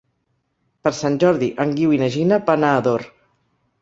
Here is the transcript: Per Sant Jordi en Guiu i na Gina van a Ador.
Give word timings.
Per 0.87 0.93
Sant 1.01 1.19
Jordi 1.23 1.49
en 1.65 1.75
Guiu 1.81 1.93
i 1.99 2.03
na 2.05 2.11
Gina 2.17 2.43
van 2.49 2.67
a 2.67 2.73
Ador. 2.79 3.07